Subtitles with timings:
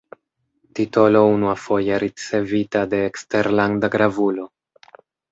[0.77, 4.47] Titolo unuafoje ricevita de eksterlanda gravulo.